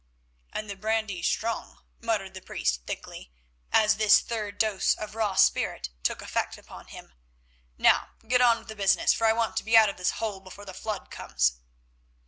[0.51, 3.31] "And the brandy strong," muttered the priest thickly,
[3.71, 7.13] as this third dose of raw spirit took effect upon him.
[7.77, 10.39] "Now get on with the business, for I want to be out of this hole
[10.39, 11.59] before the flood comes."